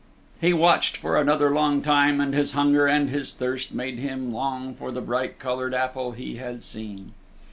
He 0.41 0.51
watched 0.51 0.97
for 0.97 1.15
another 1.15 1.51
long 1.51 1.83
time, 1.83 2.19
and 2.19 2.33
his 2.33 2.53
hunger 2.53 2.87
and 2.87 3.11
his 3.11 3.35
thirst 3.35 3.71
made 3.71 3.99
him 3.99 4.33
long 4.33 4.73
for 4.73 4.89
the 4.91 4.99
bright 4.99 5.37
colored 5.37 5.75
apple 5.75 6.13
he 6.13 6.37
had 6.37 6.63
seen. 6.63 7.13